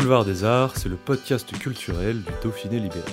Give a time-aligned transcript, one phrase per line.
[0.00, 3.12] Boulevard des Arts, c'est le podcast culturel du Dauphiné libéré.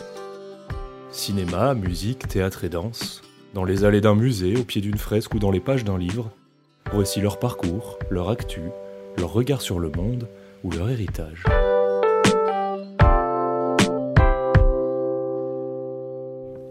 [1.12, 3.22] Cinéma, musique, théâtre et danse,
[3.54, 6.32] dans les allées d'un musée, au pied d'une fresque ou dans les pages d'un livre,
[6.94, 8.62] voici leur parcours, leur actu,
[9.18, 10.30] leur regard sur le monde
[10.64, 11.44] ou leur héritage.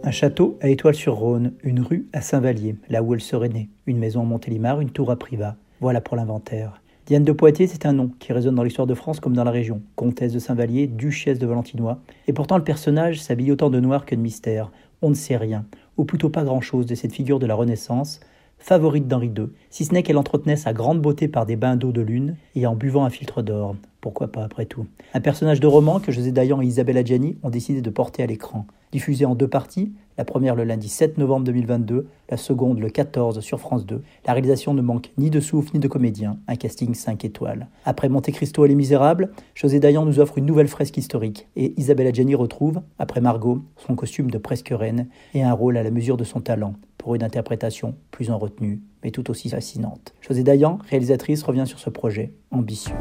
[0.03, 4.23] Un château à Étoile-sur-Rhône, une rue à Saint-Vallier, là où elle serait née, une maison
[4.23, 5.57] à Montélimar, une tour à Privas.
[5.83, 6.81] Voilà pour l'inventaire.
[7.07, 9.53] Diane de Poitiers, c'est un nom qui résonne dans l'histoire de France comme dans la
[9.53, 9.81] région.
[9.95, 12.01] Comtesse de Saint-Vallier, duchesse de Valentinois.
[12.27, 14.73] Et pourtant, le personnage s'habille autant de noir que de mystère.
[15.03, 18.19] On ne sait rien, ou plutôt pas grand-chose de cette figure de la Renaissance,
[18.67, 21.93] favorite d'Henri II, si ce n'est qu'elle entretenait sa grande beauté par des bains d'eau
[21.93, 23.77] de lune et en buvant un filtre d'or.
[24.01, 24.87] Pourquoi pas après tout?
[25.15, 28.27] Un personnage de roman que José Dayan et Isabelle Adjani ont décidé de porter à
[28.27, 28.67] l'écran.
[28.91, 33.39] Diffusé en deux parties, la première le lundi 7 novembre 2022, la seconde le 14
[33.39, 34.03] sur France 2.
[34.27, 37.69] La réalisation ne manque ni de souffle ni de comédien, un casting 5 étoiles.
[37.85, 41.73] Après Monte Cristo et Les Misérables, José Dayan nous offre une nouvelle fresque historique et
[41.77, 45.93] Isabelle Adjani retrouve, après Margot, son costume de presque reine et un rôle à la
[45.93, 46.75] mesure de son talent
[47.07, 50.13] pour une interprétation plus en retenue, mais tout aussi fascinante.
[50.21, 52.97] José Dayan, réalisatrice, revient sur ce projet ambitieux.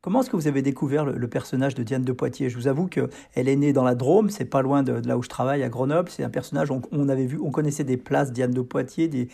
[0.00, 2.48] Comment est-ce que vous avez découvert le, personnage de Diane de Poitiers?
[2.48, 5.22] Je vous avoue qu'elle est née dans la Drôme, c'est pas loin de, là où
[5.22, 6.08] je travaille, à Grenoble.
[6.08, 9.28] C'est un personnage, on, avait vu, on connaissait des places Diane de Poitiers, des,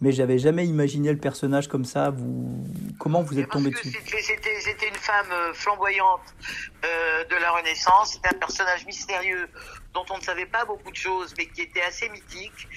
[0.00, 2.10] mais j'avais jamais imaginé le personnage comme ça.
[2.10, 2.64] Vous,
[2.98, 3.90] comment vous êtes tombé dessus?
[3.90, 4.53] C'était
[5.30, 6.34] euh, flamboyante
[6.84, 8.14] euh, de la Renaissance.
[8.14, 9.48] C'était un personnage mystérieux
[9.92, 12.68] dont on ne savait pas beaucoup de choses, mais qui était assez mythique.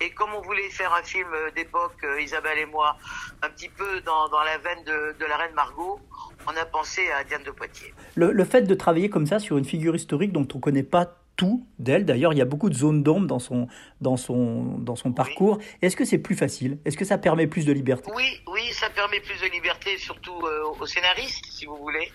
[0.00, 2.96] Et comme on voulait faire un film euh, d'époque, Isabelle et moi,
[3.42, 6.00] un petit peu dans, la veine de, de la reine Margot,
[6.46, 7.94] on a pensé à Diane de Poitiers.
[8.14, 11.16] Le, fait de travailler comme ça sur une figure historique dont on ne connaît pas
[11.36, 13.68] tout d'elle, d'ailleurs il y a beaucoup de zones d'ombre dans son,
[14.00, 16.78] dans son, dans son parcours, est-ce que c'est plus facile?
[16.84, 18.10] Est-ce que ça permet plus de liberté?
[18.14, 22.10] Oui, oui, ça permet plus de liberté, surtout euh, aux scénaristes, si vous voulez.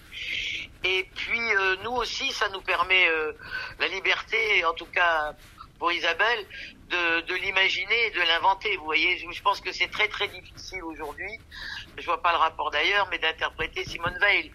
[0.83, 3.33] Et puis euh, nous aussi, ça nous permet euh,
[3.79, 5.35] la liberté, en tout cas
[5.77, 6.45] pour Isabelle,
[6.89, 8.77] de, de l'imaginer et de l'inventer.
[8.77, 11.39] Vous voyez, je pense que c'est très très difficile aujourd'hui.
[11.97, 14.51] Je vois pas le rapport d'ailleurs, mais d'interpréter Simone Veil,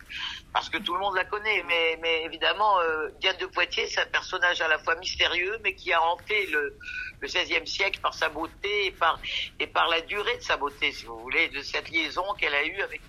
[0.52, 1.62] parce que tout le monde la connaît.
[1.64, 5.74] Mais, mais évidemment, euh, Diane de Poitiers, c'est un personnage à la fois mystérieux, mais
[5.74, 6.76] qui a hanté le,
[7.20, 9.20] le XVIe siècle par sa beauté et par,
[9.58, 12.64] et par la durée de sa beauté, si vous voulez, de cette liaison qu'elle a
[12.64, 13.02] eue avec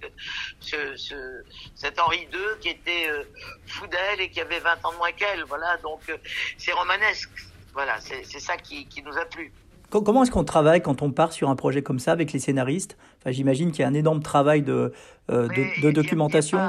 [0.59, 1.43] ce, ce,
[1.75, 3.23] cet Henri II qui était euh,
[3.65, 5.43] fou d'elle et qui avait 20 ans de moins qu'elle.
[5.45, 6.17] Voilà, donc euh,
[6.57, 7.29] c'est romanesque.
[7.73, 9.53] Voilà, c'est ça qui, qui nous a plu.
[9.89, 12.97] Comment est-ce qu'on travaille quand on part sur un projet comme ça avec les scénaristes?
[13.19, 14.93] Enfin, J'imagine qu'il y a un énorme travail de,
[15.31, 15.47] euh,
[15.81, 16.59] de, documentation.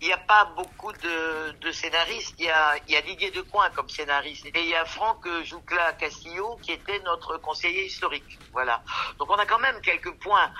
[0.00, 2.34] Il n'y a, pas beaucoup de, de scénaristes.
[2.40, 4.46] Il y, a, il y a Didier Decoing comme scénariste.
[4.46, 8.38] Et il y a Franck Joucla Castillo qui était notre conseiller historique.
[8.52, 8.82] Voilà.
[9.18, 10.50] Donc on a quand même quelques points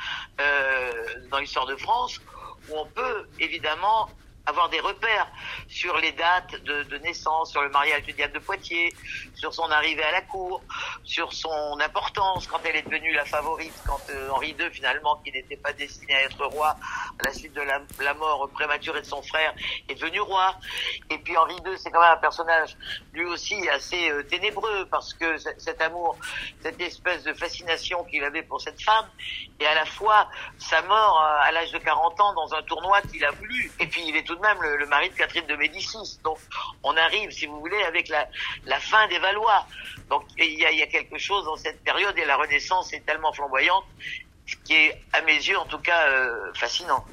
[0.40, 0.92] euh,
[1.30, 2.20] dans l'histoire de France
[2.70, 4.08] où on peut évidemment
[4.46, 5.28] avoir des repères
[5.68, 8.94] sur les dates de, naissance, sur le mariage de Diane de Poitiers,
[9.34, 10.62] sur son arrivée à la cour,
[11.04, 15.32] sur son importance quand elle est devenue la favorite, quand euh, Henri II finalement, qui
[15.32, 16.76] n'était pas destiné à être roi
[17.18, 19.54] à la suite de la, la, mort prématurée de son frère,
[19.88, 20.56] est devenu roi.
[21.10, 22.76] Et puis Henri II, c'est quand même un personnage
[23.12, 26.16] lui aussi assez euh, ténébreux parce que cet amour,
[26.62, 29.06] cette espèce de fascination qu'il avait pour cette femme,
[29.58, 30.28] et à la fois
[30.58, 33.70] sa mort euh, à l'âge de 40 ans dans un tournoi qu'il a voulu.
[33.78, 36.20] Et puis il est tout de même le, mari de Catherine de Médicis.
[36.22, 36.38] Donc
[36.84, 39.66] on arrive, si vous voulez, avec la, fin des Valois.
[40.08, 43.86] Donc il y a, quelque chose dans cette période et la Renaissance est tellement flamboyante,
[44.64, 47.06] qui est à mes yeux en tout cas euh, fascinante.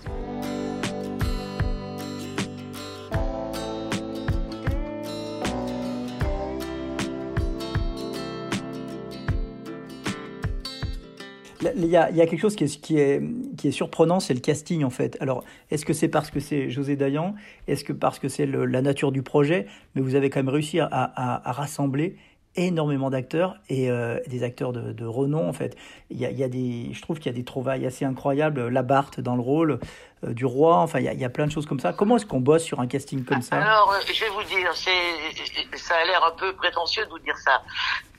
[11.62, 13.21] Il y, a, quelque chose qui est, qui est,
[13.57, 15.18] qui est surprenant, c'est le casting en fait.
[15.19, 17.36] Alors, est-ce que c'est parce que c'est José Dayan?
[17.68, 19.65] Est-ce que parce que c'est la nature du projet?
[19.95, 22.15] Mais vous avez quand même réussi à, à, rassembler
[22.56, 25.75] énormément d'acteurs et euh, des acteurs de, de, renom en fait.
[26.09, 28.04] Il y a, il y a des, je trouve qu'il y a des trouvailles assez
[28.04, 28.68] incroyables.
[28.69, 29.80] Labarthe dans le rôle
[30.24, 31.94] euh, du roi, enfin il y, a, il y, a, plein de choses comme ça.
[31.94, 33.57] Comment est-ce qu'on bosse sur un casting comme ça?
[33.57, 37.62] Alors je vais vous dire, ça a l'air un peu prétentieux de vous dire ça,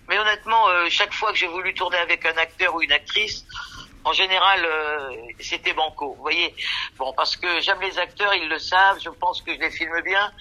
[0.08, 3.44] mais honnêtement, chaque fois que j'ai voulu tourner avec un acteur ou une actrice,
[4.08, 6.14] en général, euh, c'était banco.
[6.14, 6.54] Vous voyez,
[6.96, 8.98] bon, parce que j'aime les acteurs, ils le savent.
[9.04, 10.32] Je pense que je les filme bien.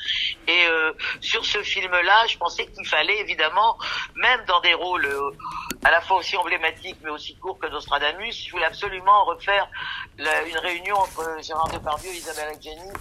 [0.47, 3.77] Et euh, sur ce film-là, je pensais qu'il fallait évidemment,
[4.15, 5.31] même dans des rôles euh,
[5.83, 9.67] à la fois aussi emblématiques mais aussi courts que Nostradamus, je voulais absolument refaire
[10.17, 12.91] la, une réunion entre Gérard Depardieu et Isabelle Adjani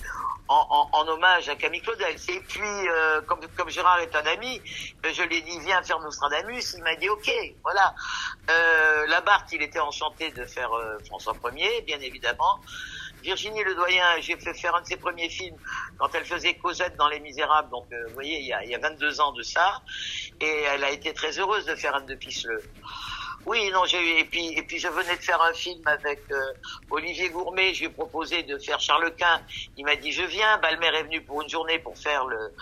[0.48, 2.16] en, en, en, hommage à Camille Claudel.
[2.28, 4.60] Et puis, euh, comme, comme Gérard est un ami,
[5.04, 6.74] je lui ai dit viens faire Nostradamus.
[6.76, 7.30] Il m'a dit ok,
[7.62, 7.94] voilà.
[8.50, 12.60] Euh, Labarthe, il était enchanté de faire euh, François Ier, bien évidemment.
[13.22, 15.56] Virginie Ledoyen, j'ai fait faire un de ses premiers films
[15.98, 18.70] quand elle faisait Cosette dans Les Misérables, donc euh, vous voyez, il y, a, il
[18.70, 19.82] y a 22 ans de ça,
[20.40, 22.62] et elle a été très heureuse de faire Anne de Pisseleu.
[23.46, 26.52] Oui, non, j'ai et puis et puis je venais de faire un film avec euh,
[26.90, 27.72] Olivier Gourmet.
[27.74, 29.40] Je lui ai proposé de faire Charles Quint.
[29.76, 30.58] Il m'a dit je viens.
[30.58, 32.52] Balmer est venu pour une journée pour faire le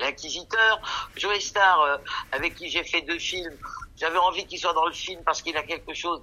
[0.00, 0.80] l'inquisiteur.
[1.16, 1.98] Joe Star, euh,
[2.32, 3.56] avec qui j'ai fait deux films.
[3.96, 6.20] J'avais envie qu'il soit dans le film parce qu'il a quelque chose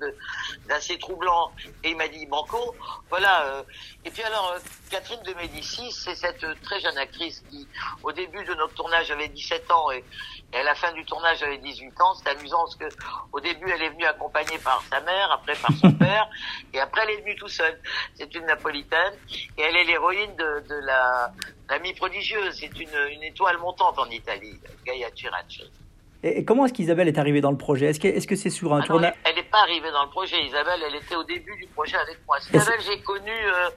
[0.67, 1.53] d'assez troublant.
[1.85, 2.75] Et il m'a dit Banco.
[3.09, 3.45] Voilà.
[3.45, 3.63] Euh.
[4.03, 4.57] Et puis alors
[4.89, 7.65] Catherine de Médicis, c'est cette très jeune actrice qui,
[8.03, 10.03] au début de notre tournage, avait 17 ans et,
[10.53, 12.13] et à la fin du tournage, avait 18 ans.
[12.15, 12.85] C'est amusant parce que
[13.31, 16.27] au début, elle est venue accompagnée par sa mère, après par son père,
[16.73, 17.79] et après elle est venue tout seule.
[18.15, 19.13] C'est une napolitaine
[19.57, 21.31] et elle est l'héroïne de, de la
[21.69, 22.55] l'amie prodigieuse.
[22.59, 25.71] C'est une, une étoile montante en Italie, Gaia Ciracci.
[26.23, 27.87] Et comment est-ce qu'Isabelle est arrivée dans le projet?
[27.87, 29.13] Est-ce que c'est sur un ah tournage?
[29.23, 30.43] Elle n'est pas arrivée dans le projet.
[30.45, 32.37] Isabelle, elle était au début du projet avec moi.
[32.53, 33.69] Isabelle, j'ai connu euh,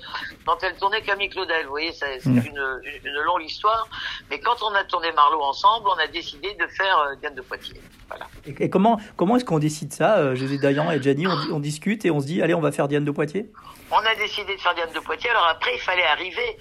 [0.44, 1.64] quand elle tournait Camille Claudel.
[1.64, 2.42] Vous voyez, c'est mmh.
[2.46, 3.88] une, une, longue histoire.
[4.30, 7.40] Mais quand on a tourné Marlowe ensemble, on a décidé de faire euh, Diane de
[7.40, 7.80] Poitiers.
[8.08, 8.26] Voilà.
[8.46, 10.18] Et, et comment comment est-ce qu'on décide ça?
[10.18, 12.72] Euh, José Dayan et Gianni, on, on discute et on se dit allez, on va
[12.72, 13.50] faire Diane de Poitiers?
[13.90, 15.30] On a décidé de faire Diane de Poitiers.
[15.30, 16.58] Alors après, il fallait arriver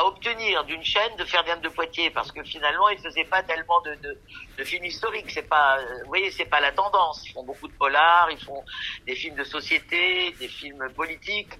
[0.00, 3.42] à obtenir d'une chaîne de faire Diane de Poitiers parce que finalement ils faisaient pas
[3.42, 5.30] tellement de, films historiques.
[5.30, 7.22] C'est pas vous voyez c'est pas la tendance.
[7.26, 8.64] Ils font beaucoup de polars ils font
[9.06, 11.52] des films de société des films politiques.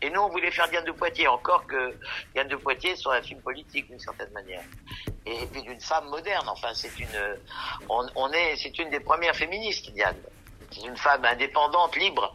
[0.00, 1.94] Et nous on voulait faire Diane de Poitiers encore que
[2.32, 4.64] Diane de Poitiers soit un film politique d'une certaine manière.
[5.26, 6.48] Et puis d'une femme moderne.
[6.48, 7.18] Enfin c'est une
[7.90, 10.16] on, on est c'est une des premières féministes Diane.
[10.70, 12.34] C'est une femme indépendante libre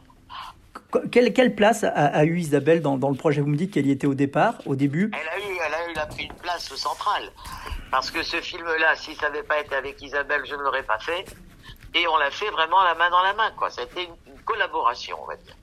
[1.12, 3.42] quelle, quelle, place a, a eu Isabelle dans, dans, le projet?
[3.42, 5.88] Vous me dites qu'elle y était au départ, au début Elle a eu, elle a
[5.88, 7.32] eu, elle a pris une place centrale.
[7.92, 11.00] Parce que ce film-là, si ça n'avait pas été avec Isabelle, je ne l'aurais pas
[11.00, 11.26] fait.
[11.96, 13.70] Et on l'a fait vraiment la main dans la main, quoi.
[13.70, 15.56] C'était une, une, collaboration, on va dire.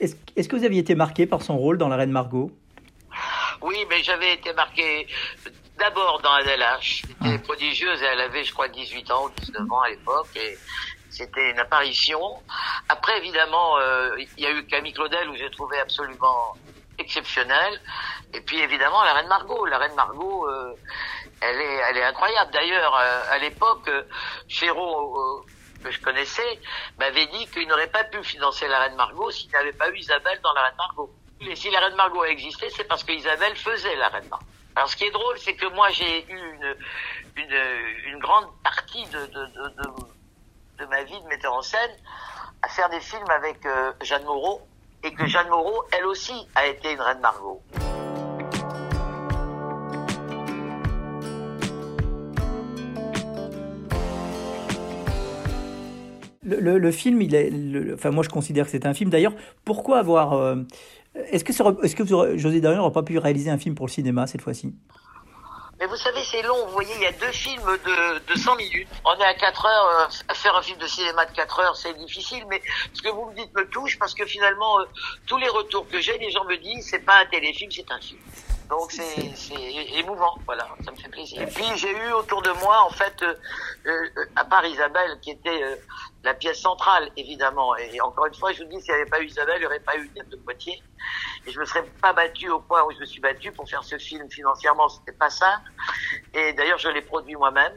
[0.00, 2.50] Est-ce est que vous aviez été marqué par son rôle dans La Reine Margot?
[3.62, 5.06] Oui, mais j'avais été marqué
[5.78, 7.02] d'abord dans Adèle H.
[7.06, 7.38] C'était ah.
[7.38, 10.28] prodigieuse, elle avait, je crois, 18 ans ou 19 ans à l'époque.
[10.36, 10.56] Et
[11.14, 12.42] c'était une apparition.
[12.88, 16.56] Après, évidemment, euh, il y a eu Camille Claudel où j'ai trouvé absolument
[16.98, 17.80] exceptionnel.
[18.32, 19.64] Et puis évidemment la reine Margot.
[19.66, 20.74] La reine Margot, euh,
[21.40, 22.50] elle est, elle est incroyable.
[22.52, 23.88] D'ailleurs, euh, à l'époque,
[24.48, 26.60] Chéreau, euh, que je connaissais,
[26.98, 30.40] m'avait dit qu'il n'aurait pas pu financer la reine Margot s'il n'avait pas eu Isabelle
[30.42, 31.10] dans la reine Margot.
[31.42, 34.46] Et si la reine Margot a existé, c'est parce qu'Isabelle faisait la reine Margot.
[34.76, 36.76] Alors ce qui est drôle, c'est que moi j'ai eu une,
[37.36, 37.56] une,
[38.06, 39.90] une grande partie de, de, de, de
[40.78, 41.90] de ma vie de metteur en scène
[42.62, 44.60] à faire des films avec euh, Jeanne Moreau
[45.02, 47.60] et que Jeanne Moreau, elle aussi, a été une reine Margot.
[56.46, 57.50] Le, le, film, il est,
[58.04, 59.08] moi je considère que c'est un film.
[59.08, 59.32] D'ailleurs,
[59.64, 60.56] pourquoi avoir euh,
[61.14, 61.52] Est-ce que,
[61.84, 64.74] est-ce que José Dayan n'aurait pas pu réaliser un film pour le cinéma cette fois-ci?
[65.78, 66.66] Mais vous savez, c'est long.
[66.66, 68.88] Vous voyez, il y a deux films de, de 100 minutes.
[69.04, 70.10] On est à 4 heures.
[70.30, 72.44] Euh, faire un film de cinéma de 4 heures, c'est difficile.
[72.48, 72.62] Mais
[72.92, 74.84] ce que vous me dites me touche parce que finalement, euh,
[75.26, 78.00] tous les retours que j'ai, les gens me disent, c'est pas un téléfilm, c'est un
[78.00, 78.20] film.
[78.68, 79.30] Donc c'est
[79.94, 81.42] émouvant, voilà, ça me fait plaisir.
[81.42, 83.34] Et puis j'ai eu autour de moi, en fait, euh,
[83.86, 85.76] euh, à part Isabelle, qui était euh,
[86.22, 87.76] la pièce centrale, évidemment.
[87.76, 89.66] Et encore une fois, je vous dis, s'il n'y avait pas eu Isabelle, il n'y
[89.66, 90.82] aurait pas eu Diane de Poitiers.
[91.46, 93.84] Et je me serais pas battu au point où je me suis battu pour faire
[93.84, 95.70] ce film financièrement, c'était pas simple.
[96.32, 97.72] Et d'ailleurs, je l'ai produit moi-même.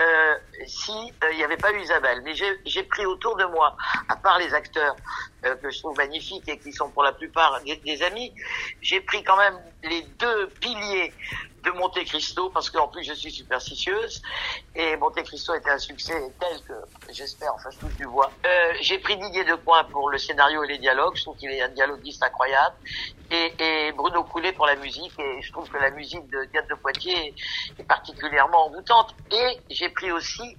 [0.00, 0.34] Euh,
[0.66, 0.92] si
[1.30, 2.20] il n'y avait pas eu Isabelle.
[2.22, 3.76] Mais j'ai pris autour de moi,
[4.08, 4.94] à part les acteurs
[5.44, 8.32] euh, que je trouve magnifiques et qui sont pour la plupart des amis,
[8.80, 11.12] j'ai pris quand même les deux piliers
[11.64, 14.22] de Monte Cristo parce qu'en plus je suis superstitieuse
[14.74, 18.30] et Monte Cristo était un succès tel que, j'espère, enfin je du bois.
[18.46, 21.62] Euh, j'ai pris Didier Decoing pour le scénario et les dialogues, je trouve qu'il est
[21.62, 22.76] un dialoguiste incroyable,
[23.30, 26.66] et, et, Bruno Coulet pour la musique, et je trouve que la musique de Diane
[26.68, 27.34] de Poitiers
[27.78, 29.14] est, particulièrement envoûtante.
[29.30, 30.56] Et j'ai pris aussi,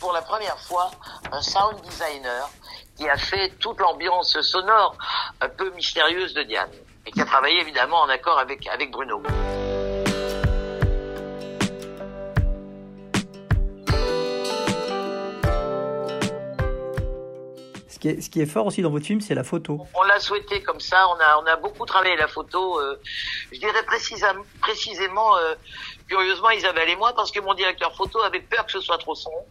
[0.00, 0.90] pour la première fois,
[1.30, 2.50] un sound designer
[2.96, 4.96] qui a fait toute l'ambiance sonore
[5.40, 6.70] un peu mystérieuse de Diane,
[7.06, 9.22] et qui a travaillé évidemment en accord avec, avec Bruno.
[18.02, 19.86] Ce qui est fort aussi dans votre film, c'est la photo.
[19.94, 21.06] On l'a souhaité comme ça.
[21.08, 22.80] On a, on a beaucoup travaillé la photo.
[22.80, 23.00] Euh,
[23.52, 25.54] je dirais précisément, précisément euh,
[26.08, 29.14] curieusement, Isabelle et moi, parce que mon directeur photo avait peur que ce soit trop
[29.14, 29.44] sombre.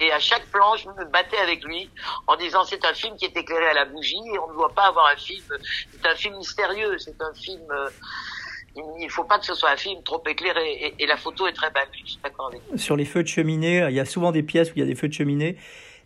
[0.00, 1.90] Et à chaque plan, je me battais avec lui
[2.26, 4.72] en disant c'est un film qui est éclairé à la bougie et on ne doit
[4.74, 5.44] pas avoir un film.
[5.92, 6.98] C'est un film mystérieux.
[6.98, 7.60] C'est un film.
[7.70, 7.90] Euh,
[8.74, 11.52] il ne faut pas que ce soit un film trop éclairé et, la photo est
[11.52, 11.88] très belle.
[11.92, 12.78] Je suis d'accord avec vous.
[12.78, 14.86] Sur les feux de cheminée, il y a souvent des pièces où il y a
[14.86, 15.58] des feux de cheminée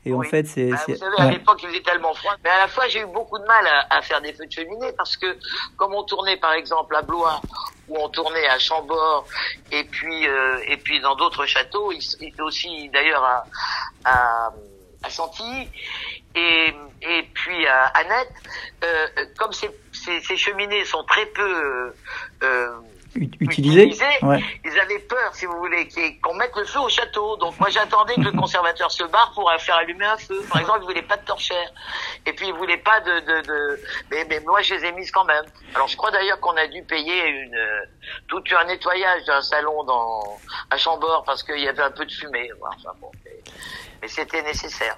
[0.07, 0.71] et en fait, c'est.
[0.71, 2.37] Bah, vous savez, à l'époque, il faisait tellement froid.
[2.45, 4.93] Mais à la fois, j'ai eu beaucoup de mal à, faire des feux de cheminée
[4.97, 5.37] parce que,
[5.77, 7.41] comme on tournait par exemple à Blois
[7.89, 9.27] ou on tournait à Chambord
[9.73, 13.45] et puis euh, et puis dans d'autres châteaux, il, aussi d'ailleurs à,
[14.05, 14.53] à,
[15.03, 15.69] à Chantilly
[16.37, 16.73] et
[17.03, 18.33] et puis à Annette,
[18.85, 19.07] euh,
[19.39, 21.93] comme ces, ces, ces, cheminées sont très peu
[22.43, 22.71] euh,
[23.41, 23.91] utilisés.
[24.65, 25.89] Ils avaient peur, si vous voulez,
[26.23, 27.37] qu'on mette le feu au château.
[27.37, 30.45] Donc moi j'attendais que le conservateur se barre pour faire allumer un feu.
[30.51, 31.71] Par exemple, ils voulaient pas de torchère.
[32.27, 33.21] Et puis ils voulaient pas de...
[33.21, 33.81] de, de...
[34.11, 35.45] Mais, mais, moi je les ai mises quand même.
[35.75, 37.59] Alors je crois d'ailleurs qu'on a dû payer une
[38.29, 40.39] tout un nettoyage d'un salon dans
[40.71, 42.51] à Chambord parce qu'il y avait un peu de fumée.
[42.63, 43.11] Enfin, bon,
[44.01, 44.97] mais c'était nécessaire.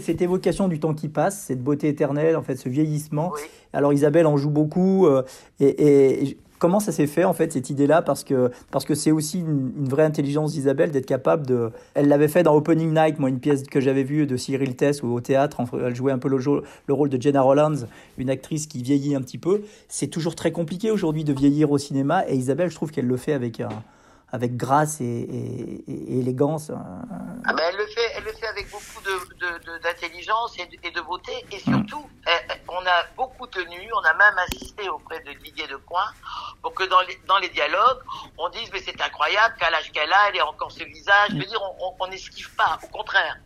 [0.00, 3.32] Cette évocation du temps qui passe, cette beauté éternelle, en fait, ce vieillissement.
[3.72, 5.06] Alors Isabelle en joue beaucoup.
[5.06, 5.22] Euh,
[5.60, 8.02] et, comment ça s'est fait, en fait, cette idée-là?
[8.02, 11.70] Parce que parce que c'est aussi une, vraie intelligence d'Isabelle d'être capable de...
[11.94, 15.02] Elle l'avait fait dans Opening Night, moi, une pièce que j'avais vue de Cyril Tess,
[15.02, 18.82] au théâtre, elle jouait un peu le, le rôle de Jenna Rollins, une actrice qui
[18.82, 19.62] vieillit un petit peu.
[19.88, 23.16] C'est toujours très compliqué aujourd'hui de vieillir au cinéma, et Isabelle, je trouve qu'elle le
[23.16, 23.70] fait avec un
[24.32, 26.70] avec grâce et, élégance.
[26.70, 26.82] Hein.
[27.44, 29.00] Ah ben elle, le fait, elle le fait avec beaucoup
[30.32, 31.32] d'intelligence et, de beauté.
[31.50, 35.66] Et surtout, eh, eh, on a beaucoup tenu, on a même insisté auprès de Didier
[35.66, 36.12] Decoing
[36.62, 38.00] pour que dans les, dans les dialogues,
[38.38, 41.30] on dise mais c'est incroyable qu'à l'âge qu'elle a, elle ait encore ce visage.
[41.30, 41.60] Je veux dire,
[41.98, 43.36] on n'esquive pas, au contraire.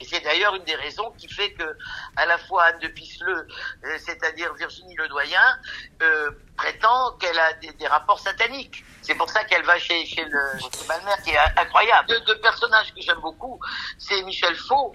[0.00, 1.76] Et c'est d'ailleurs une des raisons qui fait que,
[2.16, 3.46] à la fois Anne de Pisseleu,
[3.84, 5.58] euh, c'est-à-dire Virginie Ledoyen,
[6.02, 8.84] euh, prétend qu'elle a des, rapports sataniques.
[9.02, 10.40] C'est pour ça qu'elle va chez, chez le
[10.88, 12.08] Balmer, qui est incroyable.
[12.08, 13.60] Deux, deux personnages que j'aime beaucoup,
[13.98, 14.94] c'est Michel Faux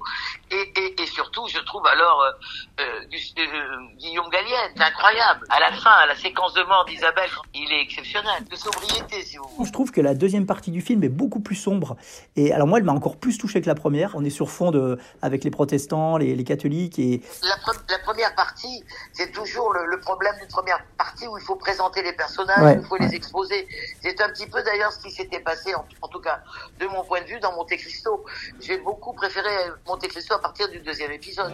[0.52, 2.32] et, et, et, surtout, je trouve alors euh,
[2.80, 3.02] euh,
[3.38, 5.46] euh Guillaume Gallienne, incroyable.
[5.50, 8.44] À la fin, à la séquence de mort d'Isabelle, il est exceptionnel.
[8.50, 9.68] De sobriété, si vous voulez.
[9.68, 11.96] Je trouve que la deuxième partie du film est beaucoup plus sombre.
[12.36, 14.16] Et alors moi, elle m'a encore plus touché que la première.
[14.16, 17.22] On est sur fond de, avec les protestants, les, les catholiques et...
[17.44, 17.58] La,
[17.90, 21.56] la première partie, c'est toujours le, le problème d'une première partie où il faut faut
[21.56, 23.68] présenter les personnages, il faut les exposer.
[24.02, 26.44] C'est un petit peu d'ailleurs ce qui s'était passé, en, tout cas
[26.80, 28.24] de mon point de vue, dans Monte Cristo.
[28.60, 29.50] J'ai beaucoup préféré
[29.88, 31.52] Monte Cristo à partir du deuxième épisode.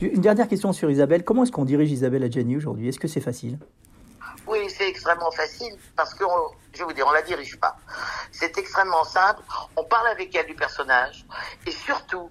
[0.00, 1.22] Une dernière question sur Isabelle.
[1.22, 2.88] Comment est-ce qu'on dirige Isabelle Adjani aujourd'hui?
[2.88, 3.56] Est-ce que c'est facile?
[4.48, 6.24] Oui, c'est extrêmement facile parce que,
[6.72, 7.76] je vais vous dire, on la dirige pas.
[8.32, 9.42] C'est extrêmement simple.
[9.76, 11.24] On parle avec elle du personnage
[11.66, 12.30] et surtout,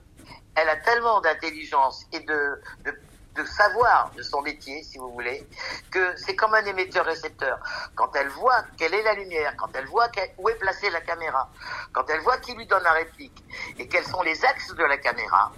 [0.56, 2.94] elle a tellement d'intelligence et de, de,
[3.36, 5.48] de, savoir de son métier, si vous voulez,
[5.92, 7.60] que c'est comme un émetteur-récepteur.
[7.96, 11.50] Quand elle voit quelle est la lumière, quand elle voit où est placée la caméra,
[11.94, 13.44] quand elle voit qui lui donne la réplique
[13.78, 15.52] et quels sont les axes de la caméra,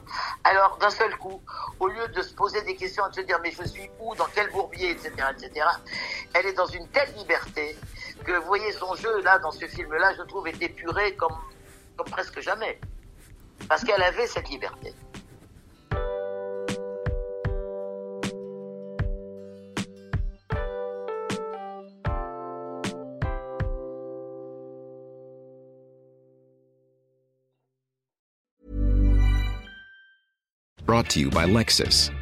[0.43, 1.41] alors d'un seul coup,
[1.79, 4.13] au lieu de se poser des questions et de se dire mais je suis où,
[4.15, 5.65] dans quel bourbier, etc., etc.,
[6.33, 7.77] elle est dans une telle liberté
[8.23, 11.35] que vous voyez son jeu là dans ce film-là, je trouve est épuré comme,
[11.97, 12.79] comme presque jamais,
[13.67, 14.93] parce qu'elle avait cette liberté.
[30.85, 32.11] Brought to you by Lexus.